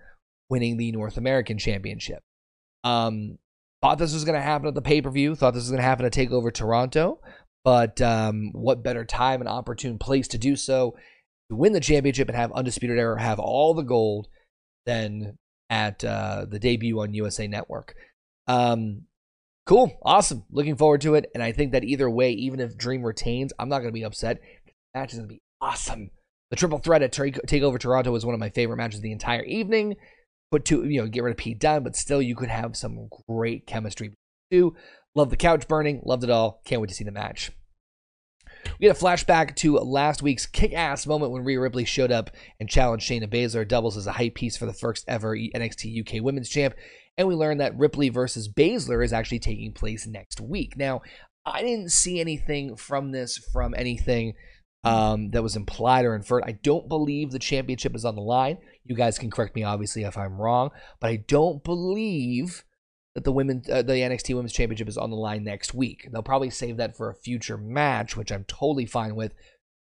winning 0.48 0.76
the 0.76 0.92
North 0.92 1.16
American 1.16 1.58
Championship? 1.58 2.22
Um, 2.84 3.38
thought 3.82 3.98
this 3.98 4.14
was 4.14 4.24
going 4.24 4.38
to 4.38 4.42
happen 4.42 4.68
at 4.68 4.74
the 4.74 4.82
pay 4.82 5.02
per 5.02 5.10
view. 5.10 5.34
Thought 5.34 5.54
this 5.54 5.64
was 5.64 5.70
going 5.70 5.82
to 5.82 5.88
happen 5.88 6.06
at 6.06 6.12
Takeover 6.12 6.52
Toronto. 6.52 7.20
But 7.64 8.00
um, 8.00 8.50
what 8.52 8.82
better 8.82 9.04
time 9.04 9.40
and 9.40 9.48
opportune 9.48 9.98
place 9.98 10.28
to 10.28 10.38
do 10.38 10.56
so 10.56 10.96
to 11.50 11.56
win 11.56 11.72
the 11.72 11.80
championship 11.80 12.28
and 12.28 12.36
have 12.36 12.52
Undisputed 12.52 12.98
Era 12.98 13.20
have 13.20 13.38
all 13.38 13.74
the 13.74 13.82
gold 13.82 14.28
than 14.86 15.36
at 15.70 16.02
uh, 16.04 16.46
the 16.48 16.58
debut 16.58 17.00
on 17.00 17.14
USA 17.14 17.46
Network. 17.46 17.94
Um, 18.46 19.02
cool, 19.66 19.98
awesome. 20.02 20.44
Looking 20.50 20.76
forward 20.76 21.02
to 21.02 21.14
it. 21.14 21.30
And 21.34 21.42
I 21.42 21.52
think 21.52 21.72
that 21.72 21.84
either 21.84 22.08
way, 22.08 22.32
even 22.32 22.60
if 22.60 22.76
Dream 22.76 23.02
retains, 23.02 23.52
I'm 23.58 23.68
not 23.68 23.80
going 23.80 23.90
to 23.90 23.98
be 23.98 24.04
upset. 24.04 24.40
The 24.66 24.98
match 24.98 25.12
is 25.12 25.18
going 25.18 25.28
to 25.28 25.34
be 25.34 25.42
awesome. 25.60 26.10
The 26.50 26.56
triple 26.56 26.78
threat 26.78 27.02
at 27.02 27.12
Takeover 27.12 27.78
Toronto 27.78 28.10
was 28.10 28.24
one 28.24 28.34
of 28.34 28.40
my 28.40 28.48
favorite 28.48 28.78
matches 28.78 29.00
of 29.00 29.02
the 29.02 29.12
entire 29.12 29.44
evening. 29.44 29.96
Put 30.50 30.64
two, 30.64 30.84
you 30.88 31.00
know, 31.00 31.08
get 31.08 31.22
rid 31.22 31.32
of 31.32 31.36
Pete 31.36 31.58
Dunne, 31.58 31.82
but 31.82 31.96
still, 31.96 32.22
you 32.22 32.34
could 32.34 32.48
have 32.48 32.76
some 32.76 33.08
great 33.28 33.66
chemistry 33.66 34.12
too. 34.50 34.74
Love 35.14 35.30
the 35.30 35.36
couch 35.36 35.68
burning, 35.68 36.00
loved 36.04 36.24
it 36.24 36.30
all. 36.30 36.60
Can't 36.64 36.80
wait 36.80 36.88
to 36.88 36.94
see 36.94 37.04
the 37.04 37.10
match. 37.10 37.50
We 38.78 38.86
get 38.86 38.96
a 38.96 39.04
flashback 39.04 39.56
to 39.56 39.76
last 39.78 40.22
week's 40.22 40.46
kick 40.46 40.72
ass 40.72 41.06
moment 41.06 41.32
when 41.32 41.44
Rhea 41.44 41.60
Ripley 41.60 41.84
showed 41.84 42.10
up 42.10 42.30
and 42.58 42.68
challenged 42.68 43.08
Shayna 43.08 43.28
Baszler, 43.28 43.66
doubles 43.66 43.96
as 43.96 44.06
a 44.06 44.12
hype 44.12 44.34
piece 44.34 44.56
for 44.56 44.66
the 44.66 44.72
first 44.72 45.04
ever 45.06 45.36
NXT 45.36 46.00
UK 46.00 46.22
Women's 46.22 46.48
Champ. 46.48 46.74
And 47.16 47.26
we 47.26 47.34
learned 47.34 47.60
that 47.60 47.76
Ripley 47.76 48.08
versus 48.08 48.48
Baszler 48.48 49.04
is 49.04 49.12
actually 49.12 49.40
taking 49.40 49.72
place 49.72 50.06
next 50.06 50.40
week. 50.40 50.76
Now, 50.76 51.02
I 51.44 51.62
didn't 51.62 51.90
see 51.90 52.20
anything 52.20 52.76
from 52.76 53.10
this 53.10 53.38
from 53.38 53.74
anything 53.76 54.34
um, 54.84 55.30
that 55.30 55.42
was 55.42 55.56
implied 55.56 56.04
or 56.04 56.14
inferred. 56.14 56.44
I 56.46 56.52
don't 56.52 56.88
believe 56.88 57.30
the 57.30 57.38
championship 57.38 57.94
is 57.94 58.04
on 58.04 58.14
the 58.14 58.22
line. 58.22 58.58
You 58.84 58.94
guys 58.94 59.18
can 59.18 59.30
correct 59.30 59.54
me, 59.54 59.64
obviously, 59.64 60.04
if 60.04 60.16
I'm 60.16 60.40
wrong, 60.40 60.70
but 61.00 61.10
I 61.10 61.16
don't 61.16 61.62
believe 61.64 62.64
that 63.14 63.24
the 63.24 63.32
women, 63.32 63.62
uh, 63.70 63.82
the 63.82 63.94
NXT 63.94 64.34
Women's 64.34 64.52
Championship 64.52 64.88
is 64.88 64.96
on 64.96 65.10
the 65.10 65.16
line 65.16 65.42
next 65.42 65.74
week. 65.74 66.08
They'll 66.12 66.22
probably 66.22 66.50
save 66.50 66.76
that 66.76 66.96
for 66.96 67.10
a 67.10 67.16
future 67.16 67.58
match, 67.58 68.16
which 68.16 68.30
I'm 68.30 68.44
totally 68.44 68.86
fine 68.86 69.16
with. 69.16 69.34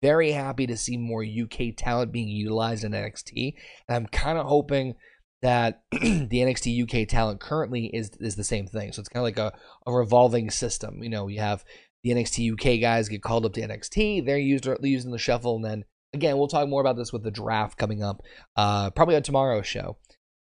Very 0.01 0.31
happy 0.31 0.65
to 0.65 0.77
see 0.77 0.97
more 0.97 1.23
UK 1.23 1.75
talent 1.75 2.11
being 2.11 2.29
utilized 2.29 2.83
in 2.83 2.93
NXT, 2.93 3.53
and 3.87 3.95
I'm 3.95 4.07
kind 4.07 4.37
of 4.37 4.47
hoping 4.47 4.95
that 5.41 5.83
the 5.91 6.29
NXT 6.29 6.83
UK 6.83 7.07
talent 7.07 7.39
currently 7.39 7.87
is 7.93 8.11
is 8.19 8.35
the 8.35 8.43
same 8.43 8.65
thing. 8.65 8.91
So 8.91 9.01
it's 9.01 9.09
kind 9.09 9.21
of 9.21 9.25
like 9.25 9.37
a, 9.37 9.57
a 9.85 9.93
revolving 9.93 10.49
system. 10.49 11.03
You 11.03 11.09
know, 11.09 11.27
you 11.27 11.39
have 11.39 11.63
the 12.03 12.11
NXT 12.11 12.53
UK 12.53 12.81
guys 12.81 13.09
get 13.09 13.21
called 13.21 13.45
up 13.45 13.53
to 13.53 13.61
NXT, 13.61 14.25
they're 14.25 14.37
used 14.37 14.67
using 14.81 15.11
the 15.11 15.17
shuffle, 15.17 15.55
and 15.55 15.65
then 15.65 15.85
again, 16.13 16.37
we'll 16.37 16.47
talk 16.47 16.67
more 16.67 16.81
about 16.81 16.97
this 16.97 17.13
with 17.13 17.23
the 17.23 17.31
draft 17.31 17.77
coming 17.77 18.03
up, 18.03 18.21
uh, 18.55 18.89
probably 18.91 19.15
on 19.15 19.23
tomorrow's 19.23 19.67
show. 19.67 19.97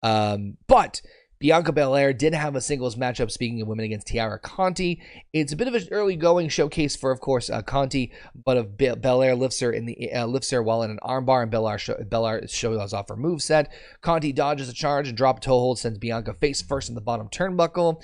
Um, 0.04 0.58
but 0.68 1.02
Bianca 1.40 1.74
Belair 1.74 2.14
did 2.14 2.34
have 2.34 2.56
a 2.56 2.62
singles 2.62 2.96
matchup, 2.96 3.30
speaking 3.30 3.62
of 3.62 3.68
women, 3.68 3.86
against 3.86 4.08
Taynara 4.08 4.42
Conti. 4.42 5.02
It's 5.34 5.52
a 5.52 5.56
bit 5.56 5.68
of 5.68 5.74
an 5.74 5.88
early 5.92 6.16
going 6.16 6.48
showcase 6.50 6.96
for, 6.96 7.12
of 7.12 7.20
course, 7.20 7.50
uh, 7.50 7.62
Conti, 7.62 8.14
but 8.34 8.58
of 8.58 8.78
Be- 8.78 8.96
Belair 8.96 9.36
lifts 9.36 9.60
her 9.60 9.72
in 9.72 9.86
the 9.86 10.14
uh, 10.14 10.26
lifts 10.26 10.52
her 10.52 10.64
while 10.64 10.84
in 10.84 10.92
an 10.92 11.00
armbar, 11.04 11.42
and 11.42 11.52
Belair, 11.52 11.78
Belair 12.08 12.48
shows 12.48 12.94
off 12.94 13.10
her 13.10 13.18
move 13.18 13.42
set. 13.42 13.72
Conti 14.02 14.32
dodges 14.32 14.70
a 14.70 14.74
charge 14.74 15.08
and 15.10 15.18
drop 15.18 15.42
toe 15.42 15.60
hold, 15.60 15.80
sends 15.80 16.00
Bianca 16.00 16.34
face 16.34 16.62
first 16.62 16.90
in 16.90 16.96
the 16.96 17.02
bottom 17.02 17.28
turnbuckle. 17.28 18.02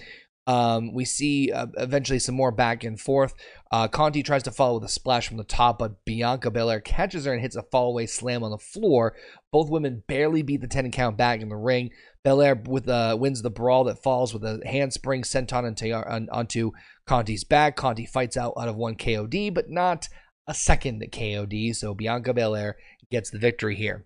Um, 0.48 0.94
we 0.94 1.06
see 1.06 1.52
uh, 1.52 1.68
eventually 1.78 2.20
some 2.20 2.36
more 2.36 2.52
back 2.52 2.84
and 2.84 3.00
forth. 3.00 3.34
Uh, 3.72 3.88
Conti 3.88 4.24
tries 4.24 4.44
to 4.44 4.52
follow 4.52 4.76
with 4.76 4.90
a 4.90 4.92
splash 4.92 5.28
from 5.28 5.38
the 5.38 5.44
top, 5.44 5.80
but 5.80 6.04
Bianca 6.04 6.50
Belair 6.50 6.80
catches 6.80 7.26
her 7.26 7.34
and 7.34 7.42
hits 7.42 7.56
a 7.56 7.64
fallaway 7.64 8.10
slam 8.10 8.44
on 8.44 8.52
the 8.52 8.58
floor. 8.58 9.16
Both 9.52 9.70
women 9.70 10.04
barely 10.08 10.42
beat 10.42 10.62
the 10.62 10.68
10 10.68 10.92
count 10.92 11.16
back 11.16 11.42
in 11.42 11.50
the 11.50 11.56
ring. 11.56 11.92
Belair 12.24 12.56
with 12.56 12.88
uh, 12.90 13.18
wins 13.20 13.42
the 13.42 13.50
brawl 13.50 13.84
that 13.86 14.02
falls 14.02 14.34
with 14.34 14.44
a 14.44 14.62
handspring 14.66 15.24
senton 15.24 15.68
into, 15.68 15.92
on, 15.92 16.28
onto 16.32 16.72
Conti's 17.06 17.44
back. 17.44 17.76
Conti 17.76 18.06
fights 18.06 18.38
out 18.38 18.54
out 18.58 18.68
of 18.68 18.76
one 18.76 18.96
KOD, 18.96 19.54
but 19.54 19.70
not 19.70 20.08
a 20.48 20.54
second 20.54 21.04
KOD. 21.12 21.76
So 21.76 21.94
Bianca 21.94 22.34
Belair 22.34 22.78
gets 23.12 23.30
the 23.30 23.40
victory 23.40 23.76
here. 23.76 24.06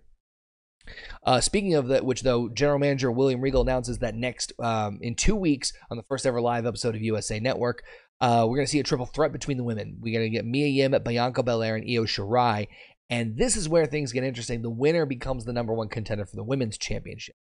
Uh, 1.24 1.40
speaking 1.40 1.74
of 1.74 1.88
that, 1.88 2.04
which 2.04 2.22
though, 2.22 2.48
General 2.48 2.78
Manager 2.78 3.10
William 3.10 3.40
Regal 3.40 3.62
announces 3.62 3.98
that 3.98 4.14
next 4.14 4.52
um, 4.58 4.98
in 5.00 5.14
two 5.14 5.36
weeks 5.36 5.72
on 5.90 5.96
the 5.96 6.02
first 6.02 6.26
ever 6.26 6.40
live 6.40 6.66
episode 6.66 6.94
of 6.94 7.02
USA 7.02 7.40
Network, 7.40 7.82
uh, 8.20 8.46
we're 8.48 8.56
going 8.56 8.66
to 8.66 8.70
see 8.70 8.80
a 8.80 8.84
triple 8.84 9.06
threat 9.06 9.32
between 9.32 9.56
the 9.56 9.64
women. 9.64 9.98
We're 10.00 10.18
going 10.18 10.30
to 10.30 10.36
get 10.36 10.46
Mia 10.46 10.66
Yim, 10.66 10.94
Bianca 11.04 11.42
Belair, 11.42 11.76
and 11.76 11.84
Io 11.84 12.04
Shirai. 12.04 12.68
And 13.08 13.36
this 13.36 13.56
is 13.56 13.68
where 13.68 13.86
things 13.86 14.12
get 14.12 14.24
interesting. 14.24 14.62
The 14.62 14.70
winner 14.70 15.06
becomes 15.06 15.44
the 15.44 15.52
number 15.52 15.72
one 15.72 15.88
contender 15.88 16.26
for 16.26 16.36
the 16.36 16.44
women's 16.44 16.78
championship. 16.78 17.36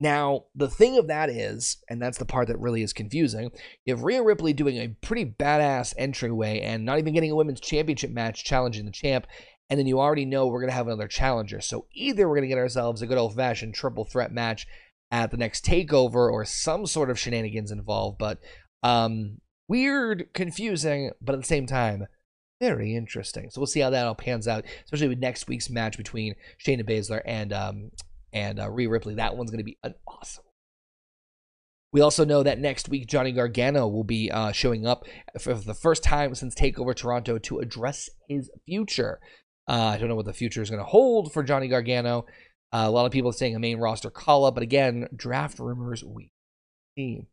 Now, 0.00 0.44
the 0.54 0.68
thing 0.68 0.96
of 0.96 1.08
that 1.08 1.28
is, 1.28 1.78
and 1.90 2.00
that's 2.00 2.18
the 2.18 2.24
part 2.24 2.46
that 2.48 2.60
really 2.60 2.82
is 2.82 2.92
confusing, 2.92 3.50
you 3.84 3.94
have 3.94 4.04
Rhea 4.04 4.22
Ripley 4.22 4.52
doing 4.52 4.76
a 4.76 4.94
pretty 5.02 5.24
badass 5.24 5.92
entryway 5.98 6.60
and 6.60 6.84
not 6.84 6.98
even 6.98 7.14
getting 7.14 7.32
a 7.32 7.36
women's 7.36 7.60
championship 7.60 8.12
match 8.12 8.44
challenging 8.44 8.84
the 8.84 8.92
champ, 8.92 9.26
and 9.70 9.78
then 9.78 9.86
you 9.86 10.00
already 10.00 10.24
know 10.24 10.46
we're 10.46 10.60
going 10.60 10.70
to 10.70 10.76
have 10.76 10.86
another 10.86 11.08
challenger. 11.08 11.60
So 11.60 11.86
either 11.92 12.28
we're 12.28 12.36
going 12.36 12.48
to 12.48 12.54
get 12.54 12.58
ourselves 12.58 13.02
a 13.02 13.06
good 13.06 13.18
old 13.18 13.34
fashioned 13.34 13.74
triple 13.74 14.04
threat 14.04 14.32
match 14.32 14.66
at 15.10 15.30
the 15.30 15.36
next 15.36 15.64
takeover 15.64 16.30
or 16.30 16.44
some 16.44 16.86
sort 16.86 17.10
of 17.10 17.18
shenanigans 17.18 17.70
involved, 17.70 18.18
but 18.18 18.38
um, 18.82 19.38
weird, 19.68 20.28
confusing, 20.34 21.10
but 21.20 21.34
at 21.34 21.40
the 21.40 21.46
same 21.46 21.66
time, 21.66 22.06
very 22.60 22.94
interesting. 22.96 23.50
So 23.50 23.60
we'll 23.60 23.66
see 23.66 23.80
how 23.80 23.90
that 23.90 24.06
all 24.06 24.14
pans 24.14 24.48
out, 24.48 24.64
especially 24.84 25.08
with 25.08 25.18
next 25.18 25.48
week's 25.48 25.70
match 25.70 25.96
between 25.96 26.34
Shayna 26.64 26.82
Baszler 26.82 27.22
and 27.24 27.52
um, 27.52 27.90
and 28.32 28.58
uh, 28.58 28.68
Rhea 28.68 28.88
Ripley. 28.88 29.14
That 29.14 29.36
one's 29.36 29.50
going 29.50 29.58
to 29.58 29.64
be 29.64 29.78
an 29.82 29.94
awesome. 30.06 30.44
We 31.92 32.00
also 32.00 32.24
know 32.24 32.42
that 32.42 32.58
next 32.58 32.88
week 32.88 33.06
Johnny 33.06 33.32
Gargano 33.32 33.86
will 33.88 34.04
be 34.04 34.30
uh, 34.30 34.52
showing 34.52 34.86
up 34.86 35.06
for 35.40 35.54
the 35.54 35.74
first 35.74 36.02
time 36.02 36.34
since 36.34 36.54
Takeover 36.54 36.94
Toronto 36.94 37.38
to 37.38 37.60
address 37.60 38.10
his 38.28 38.50
future. 38.66 39.20
Uh, 39.68 39.92
I 39.94 39.98
don't 39.98 40.08
know 40.08 40.14
what 40.14 40.26
the 40.26 40.32
future 40.32 40.62
is 40.62 40.70
going 40.70 40.82
to 40.82 40.88
hold 40.88 41.32
for 41.32 41.42
Johnny 41.42 41.68
Gargano. 41.68 42.26
Uh, 42.72 42.84
a 42.86 42.90
lot 42.90 43.06
of 43.06 43.12
people 43.12 43.32
saying 43.32 43.54
a 43.54 43.58
main 43.58 43.78
roster 43.78 44.10
call 44.10 44.44
up, 44.44 44.54
but 44.54 44.62
again, 44.62 45.08
draft 45.14 45.58
rumors 45.58 46.02
we 46.02 46.30
see. 46.96 47.26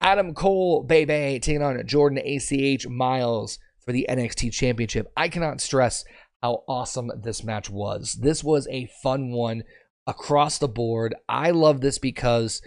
Adam 0.00 0.34
Cole, 0.34 0.82
baby, 0.82 1.38
taking 1.40 1.62
on 1.62 1.86
Jordan 1.86 2.18
ACH 2.18 2.86
Myles 2.88 3.58
for 3.84 3.92
the 3.92 4.06
NXT 4.08 4.52
Championship. 4.52 5.12
I 5.16 5.28
cannot 5.28 5.60
stress 5.60 6.04
how 6.42 6.64
awesome 6.66 7.10
this 7.22 7.44
match 7.44 7.68
was. 7.68 8.18
This 8.20 8.42
was 8.42 8.66
a 8.70 8.88
fun 9.02 9.30
one 9.30 9.62
across 10.06 10.58
the 10.58 10.68
board. 10.68 11.14
I 11.28 11.50
love 11.50 11.80
this 11.80 11.98
because 11.98 12.62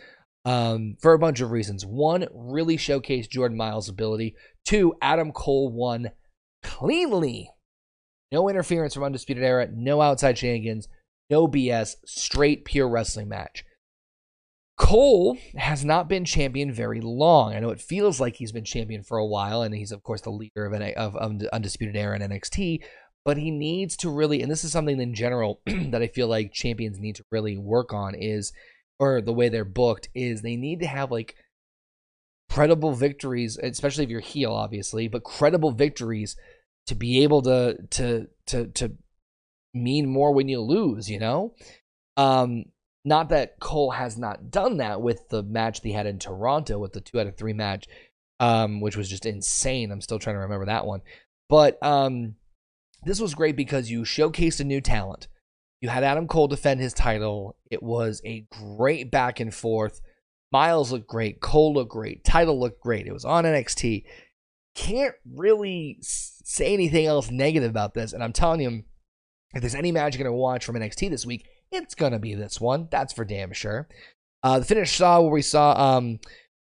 um, 0.45 0.95
for 1.01 1.13
a 1.13 1.19
bunch 1.19 1.41
of 1.41 1.51
reasons. 1.51 1.85
One, 1.85 2.27
really 2.33 2.77
showcased 2.77 3.29
Jordan 3.29 3.57
Myles' 3.57 3.89
ability. 3.89 4.35
Two, 4.65 4.93
Adam 5.01 5.31
Cole 5.31 5.71
won 5.71 6.11
cleanly 6.61 7.49
no 8.31 8.49
interference 8.49 8.93
from 8.93 9.03
Undisputed 9.03 9.43
Era, 9.43 9.67
no 9.71 10.01
outside 10.01 10.37
shenanigans, 10.37 10.87
no 11.29 11.47
BS, 11.47 11.95
straight 12.05 12.65
pure 12.65 12.89
wrestling 12.89 13.29
match. 13.29 13.63
Cole 14.75 15.37
has 15.55 15.85
not 15.85 16.09
been 16.09 16.25
champion 16.25 16.71
very 16.71 16.99
long. 16.99 17.53
I 17.53 17.59
know 17.59 17.69
it 17.69 17.79
feels 17.79 18.19
like 18.19 18.35
he's 18.35 18.51
been 18.51 18.65
champion 18.65 19.03
for 19.03 19.17
a 19.17 19.25
while, 19.25 19.61
and 19.61 19.73
he's, 19.73 19.91
of 19.91 20.01
course, 20.03 20.21
the 20.21 20.31
leader 20.31 20.65
of, 20.65 21.15
of, 21.15 21.41
Undisputed 21.53 21.95
Era 21.95 22.15
in 22.15 22.21
NXT, 22.23 22.79
but 23.23 23.37
he 23.37 23.51
needs 23.51 23.95
to 23.97 24.09
really, 24.09 24.41
and 24.41 24.51
this 24.51 24.63
is 24.63 24.71
something 24.71 24.99
in 24.99 25.13
general 25.13 25.61
that 25.65 26.01
I 26.01 26.07
feel 26.07 26.27
like 26.27 26.53
champions 26.53 26.99
need 26.99 27.15
to 27.15 27.25
really 27.31 27.57
work 27.57 27.93
on 27.93 28.15
is, 28.15 28.51
or 28.99 29.21
the 29.21 29.33
way 29.33 29.47
they're 29.47 29.63
booked, 29.63 30.09
is 30.15 30.41
they 30.41 30.55
need 30.55 30.79
to 30.79 30.87
have 30.87 31.11
like 31.11 31.35
credible 32.49 32.93
victories, 32.93 33.57
especially 33.61 34.03
if 34.03 34.09
you're 34.09 34.19
heel, 34.19 34.51
obviously, 34.51 35.07
but 35.07 35.23
credible 35.23 35.71
victories 35.71 36.35
to 36.87 36.95
be 36.95 37.23
able 37.23 37.41
to 37.43 37.77
to 37.91 38.27
to 38.47 38.67
to 38.67 38.91
mean 39.73 40.07
more 40.07 40.33
when 40.33 40.47
you 40.47 40.61
lose, 40.61 41.09
you 41.09 41.19
know? 41.19 41.53
Um 42.17 42.65
not 43.05 43.29
that 43.29 43.59
Cole 43.59 43.91
has 43.91 44.17
not 44.17 44.49
done 44.49 44.77
that 44.77 45.01
with 45.01 45.27
the 45.29 45.43
match 45.43 45.81
they 45.81 45.91
had 45.91 46.05
in 46.05 46.19
Toronto 46.19 46.79
with 46.79 46.93
the 46.93 47.01
2 47.01 47.19
out 47.19 47.27
of 47.27 47.37
3 47.37 47.53
match 47.53 47.85
um 48.39 48.81
which 48.81 48.97
was 48.97 49.09
just 49.09 49.25
insane. 49.25 49.91
I'm 49.91 50.01
still 50.01 50.19
trying 50.19 50.35
to 50.35 50.41
remember 50.41 50.65
that 50.65 50.85
one. 50.85 51.01
But 51.49 51.81
um 51.83 52.35
this 53.03 53.19
was 53.19 53.35
great 53.35 53.55
because 53.55 53.91
you 53.91 54.01
showcased 54.03 54.59
a 54.59 54.63
new 54.63 54.81
talent. 54.81 55.27
You 55.81 55.89
had 55.89 56.05
Adam 56.05 56.27
Cole 56.27 56.47
defend 56.47 56.79
his 56.79 56.93
title. 56.93 57.57
It 57.69 57.83
was 57.83 58.21
a 58.23 58.45
great 58.49 59.11
back 59.11 59.41
and 59.41 59.53
forth. 59.53 59.99
Myles 60.53 60.91
looked 60.91 61.07
great. 61.07 61.41
Cole 61.41 61.73
looked 61.73 61.91
great. 61.91 62.23
Title 62.23 62.57
looked 62.57 62.79
great. 62.79 63.07
It 63.07 63.11
was 63.11 63.25
on 63.25 63.43
NXT 63.43 64.05
can't 64.75 65.15
really 65.31 65.97
say 66.01 66.73
anything 66.73 67.05
else 67.05 67.29
negative 67.29 67.69
about 67.69 67.93
this. 67.93 68.13
And 68.13 68.23
I'm 68.23 68.33
telling 68.33 68.61
you, 68.61 68.83
if 69.53 69.61
there's 69.61 69.75
any 69.75 69.91
match 69.91 70.15
you're 70.15 70.23
going 70.23 70.33
to 70.33 70.37
watch 70.37 70.65
from 70.65 70.75
NXT 70.75 71.09
this 71.09 71.25
week, 71.25 71.47
it's 71.71 71.95
going 71.95 72.11
to 72.11 72.19
be 72.19 72.35
this 72.35 72.59
one. 72.59 72.87
That's 72.91 73.13
for 73.13 73.25
damn 73.25 73.53
sure. 73.53 73.87
Uh, 74.41 74.59
the 74.59 74.65
finish 74.65 74.95
saw 74.95 75.21
where 75.21 75.31
we 75.31 75.41
saw 75.41 75.97
um, 75.97 76.19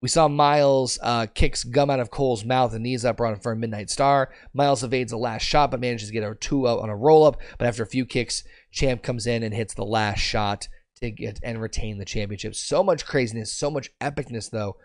We 0.02 0.08
saw 0.08 0.28
Myles 0.28 0.98
uh, 1.02 1.26
kicks 1.26 1.64
gum 1.64 1.90
out 1.90 2.00
of 2.00 2.10
Cole's 2.10 2.44
mouth 2.44 2.72
and 2.74 2.82
knees 2.82 3.04
up 3.04 3.20
run 3.20 3.38
for 3.38 3.52
a 3.52 3.56
Midnight 3.56 3.90
Star. 3.90 4.32
Myles 4.54 4.84
evades 4.84 5.10
the 5.10 5.18
last 5.18 5.42
shot 5.42 5.70
but 5.70 5.80
manages 5.80 6.08
to 6.08 6.12
get 6.12 6.22
a 6.22 6.34
two 6.34 6.68
out 6.68 6.80
on 6.80 6.90
a 6.90 6.96
roll 6.96 7.24
up. 7.24 7.40
But 7.58 7.68
after 7.68 7.82
a 7.82 7.86
few 7.86 8.06
kicks, 8.06 8.44
Champ 8.70 9.02
comes 9.02 9.26
in 9.26 9.42
and 9.42 9.54
hits 9.54 9.74
the 9.74 9.84
last 9.84 10.20
shot 10.20 10.68
to 11.00 11.10
get 11.10 11.40
and 11.42 11.60
retain 11.60 11.98
the 11.98 12.04
championship. 12.04 12.54
So 12.54 12.82
much 12.82 13.04
craziness, 13.04 13.52
so 13.52 13.70
much 13.70 13.90
epicness, 14.00 14.50
though. 14.50 14.76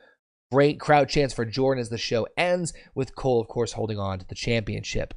Great 0.52 0.80
crowd 0.80 1.10
chance 1.10 1.34
for 1.34 1.46
Jordan 1.46 1.82
as 1.82 1.90
the 1.90 1.98
show 1.98 2.28
ends, 2.38 2.74
with 2.94 3.16
Cole, 3.16 3.40
of 3.40 3.48
course, 3.48 3.72
holding 3.74 3.98
on 3.98 4.20
to 4.20 4.28
the 4.28 4.36
championship. 4.36 5.14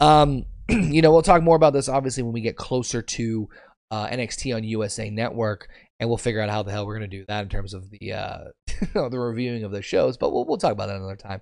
Um, 0.00 0.44
you 0.68 1.00
know, 1.02 1.12
we'll 1.12 1.22
talk 1.22 1.42
more 1.42 1.56
about 1.56 1.72
this 1.72 1.88
obviously 1.88 2.22
when 2.22 2.32
we 2.32 2.40
get 2.40 2.56
closer 2.56 3.02
to 3.02 3.48
uh, 3.90 4.08
NXT 4.08 4.54
on 4.54 4.64
USA 4.64 5.10
Network, 5.10 5.68
and 6.00 6.08
we'll 6.08 6.18
figure 6.18 6.40
out 6.40 6.50
how 6.50 6.62
the 6.62 6.72
hell 6.72 6.86
we're 6.86 6.98
going 6.98 7.10
to 7.10 7.16
do 7.16 7.24
that 7.28 7.42
in 7.42 7.48
terms 7.48 7.72
of 7.72 7.90
the 7.90 8.12
uh, 8.12 8.38
the 8.94 9.18
reviewing 9.18 9.64
of 9.64 9.72
the 9.72 9.82
shows. 9.82 10.16
But 10.16 10.32
we'll 10.32 10.44
we'll 10.44 10.58
talk 10.58 10.72
about 10.72 10.88
that 10.88 10.96
another 10.96 11.16
time. 11.16 11.40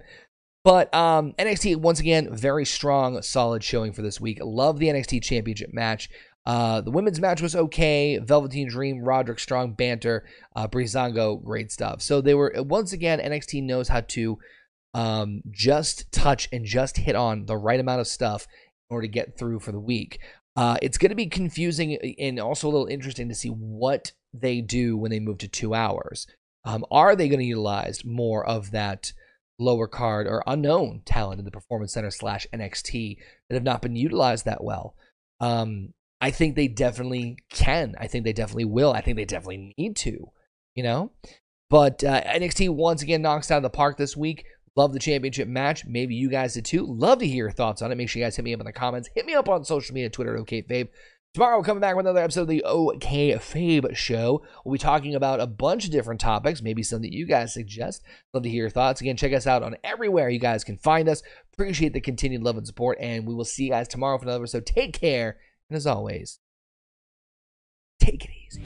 But 0.62 0.94
um, 0.94 1.34
NXT 1.38 1.76
once 1.76 2.00
again 2.00 2.34
very 2.34 2.64
strong, 2.64 3.20
solid 3.22 3.62
showing 3.62 3.92
for 3.92 4.02
this 4.02 4.20
week. 4.20 4.38
Love 4.42 4.78
the 4.78 4.88
NXT 4.88 5.22
Championship 5.22 5.72
match. 5.72 6.08
Uh, 6.46 6.80
the 6.82 6.90
women's 6.90 7.20
match 7.20 7.40
was 7.40 7.56
okay. 7.56 8.18
Velveteen 8.18 8.68
Dream, 8.68 9.02
Roderick 9.02 9.38
Strong, 9.38 9.74
banter, 9.74 10.26
uh, 10.54 10.68
Breezango, 10.68 11.42
great 11.42 11.72
stuff. 11.72 12.02
So 12.02 12.20
they 12.20 12.34
were 12.34 12.54
once 12.58 12.92
again 12.92 13.18
NXT 13.18 13.62
knows 13.62 13.88
how 13.88 14.02
to 14.02 14.38
um, 14.92 15.42
just 15.50 16.10
touch 16.12 16.48
and 16.52 16.64
just 16.64 16.98
hit 16.98 17.16
on 17.16 17.46
the 17.46 17.56
right 17.56 17.80
amount 17.80 18.00
of 18.00 18.06
stuff 18.06 18.46
in 18.90 18.94
order 18.94 19.06
to 19.06 19.12
get 19.12 19.38
through 19.38 19.60
for 19.60 19.72
the 19.72 19.80
week. 19.80 20.18
Uh, 20.56 20.76
it's 20.82 20.98
going 20.98 21.10
to 21.10 21.16
be 21.16 21.26
confusing 21.26 21.96
and 22.18 22.38
also 22.38 22.68
a 22.68 22.70
little 22.70 22.86
interesting 22.86 23.28
to 23.28 23.34
see 23.34 23.48
what 23.48 24.12
they 24.32 24.60
do 24.60 24.96
when 24.96 25.10
they 25.10 25.18
move 25.18 25.38
to 25.38 25.48
two 25.48 25.74
hours. 25.74 26.26
Um, 26.64 26.84
are 26.90 27.16
they 27.16 27.28
going 27.28 27.40
to 27.40 27.44
utilize 27.44 28.04
more 28.04 28.46
of 28.46 28.70
that 28.70 29.12
lower 29.58 29.86
card 29.88 30.26
or 30.26 30.42
unknown 30.46 31.02
talent 31.04 31.38
in 31.38 31.44
the 31.44 31.50
Performance 31.50 31.92
Center 31.92 32.10
slash 32.10 32.46
NXT 32.52 33.18
that 33.48 33.54
have 33.54 33.64
not 33.64 33.82
been 33.82 33.96
utilized 33.96 34.44
that 34.44 34.62
well? 34.62 34.94
Um, 35.40 35.92
I 36.24 36.30
think 36.30 36.56
they 36.56 36.68
definitely 36.68 37.36
can. 37.50 37.96
I 38.00 38.06
think 38.06 38.24
they 38.24 38.32
definitely 38.32 38.64
will. 38.64 38.94
I 38.94 39.02
think 39.02 39.18
they 39.18 39.26
definitely 39.26 39.74
need 39.76 39.94
to, 39.96 40.30
you 40.74 40.82
know? 40.82 41.12
But 41.68 42.02
uh, 42.02 42.22
NXT 42.22 42.70
once 42.70 43.02
again 43.02 43.20
knocks 43.20 43.50
out 43.50 43.58
of 43.58 43.62
the 43.62 43.68
park 43.68 43.98
this 43.98 44.16
week. 44.16 44.46
Love 44.74 44.94
the 44.94 44.98
championship 44.98 45.48
match. 45.48 45.84
Maybe 45.84 46.14
you 46.14 46.30
guys 46.30 46.54
did 46.54 46.64
too. 46.64 46.86
Love 46.86 47.18
to 47.18 47.26
hear 47.26 47.44
your 47.44 47.50
thoughts 47.50 47.82
on 47.82 47.92
it. 47.92 47.96
Make 47.96 48.08
sure 48.08 48.20
you 48.20 48.24
guys 48.24 48.36
hit 48.36 48.44
me 48.46 48.54
up 48.54 48.60
in 48.60 48.64
the 48.64 48.72
comments. 48.72 49.10
Hit 49.14 49.26
me 49.26 49.34
up 49.34 49.50
on 49.50 49.66
social 49.66 49.92
media, 49.92 50.08
Twitter, 50.08 50.38
OKFabe. 50.38 50.88
Tomorrow, 51.34 51.58
we're 51.58 51.64
coming 51.64 51.82
back 51.82 51.94
with 51.94 52.06
another 52.06 52.22
episode 52.24 52.42
of 52.42 52.48
the 52.48 52.64
OK 52.64 53.34
Fabe 53.34 53.94
Show. 53.94 54.42
We'll 54.64 54.72
be 54.72 54.78
talking 54.78 55.14
about 55.14 55.40
a 55.40 55.46
bunch 55.46 55.84
of 55.84 55.90
different 55.90 56.22
topics, 56.22 56.62
maybe 56.62 56.82
some 56.82 57.02
that 57.02 57.12
you 57.12 57.26
guys 57.26 57.52
suggest. 57.52 58.02
Love 58.32 58.44
to 58.44 58.48
hear 58.48 58.62
your 58.62 58.70
thoughts. 58.70 59.02
Again, 59.02 59.18
check 59.18 59.34
us 59.34 59.46
out 59.46 59.62
on 59.62 59.76
everywhere 59.84 60.30
you 60.30 60.40
guys 60.40 60.64
can 60.64 60.78
find 60.78 61.06
us. 61.06 61.22
Appreciate 61.52 61.92
the 61.92 62.00
continued 62.00 62.42
love 62.42 62.56
and 62.56 62.66
support, 62.66 62.96
and 62.98 63.26
we 63.26 63.34
will 63.34 63.44
see 63.44 63.64
you 63.64 63.70
guys 63.72 63.88
tomorrow 63.88 64.16
for 64.16 64.24
another 64.24 64.44
episode. 64.44 64.64
Take 64.64 64.98
care. 64.98 65.36
And 65.71 65.76
as 65.76 65.87
always, 65.87 66.38
take 68.00 68.25
it 68.25 68.30
easy. 68.47 68.62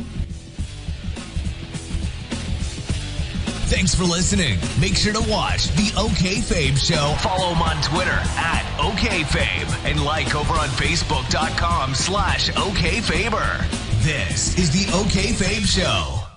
Thanks 3.69 3.95
for 3.95 4.05
listening. 4.05 4.59
Make 4.81 4.97
sure 4.97 5.13
to 5.13 5.31
watch 5.31 5.69
the 5.77 5.93
OK 5.99 6.37
Fabe 6.37 6.79
Show. 6.79 7.15
Follow 7.21 7.53
him 7.53 7.61
on 7.61 7.81
Twitter 7.83 8.11
at 8.11 8.65
OKFabe 8.79 9.85
and 9.85 10.03
like 10.03 10.35
over 10.35 10.55
on 10.55 10.69
Facebook.com 10.69 11.95
slash 11.95 12.51
OKFaber. 12.51 13.69
This 14.03 14.57
is 14.57 14.71
the 14.71 14.91
OK 14.99 15.33
Fabe 15.33 15.67
Show. 15.67 16.28